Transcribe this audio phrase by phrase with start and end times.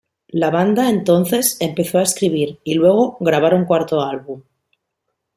[0.29, 4.41] La banda entonces empezó a escribir y luego grabar un cuarto álbum.